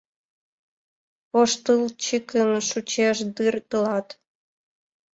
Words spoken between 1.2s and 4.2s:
Воштылчыкын чучеш дыр тылат.